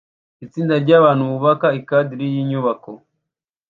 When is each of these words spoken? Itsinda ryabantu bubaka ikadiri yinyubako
Itsinda 0.45 0.75
ryabantu 0.83 1.23
bubaka 1.31 1.67
ikadiri 1.79 2.25
yinyubako 2.33 2.91